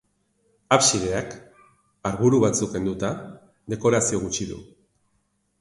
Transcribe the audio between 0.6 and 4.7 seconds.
Absideak, harburu batzuk kenduta, dekorazio gutxi du.